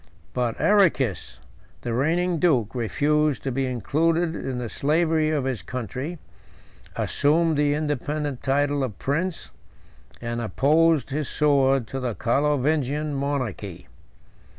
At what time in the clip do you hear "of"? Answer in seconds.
5.29-5.43, 8.83-8.97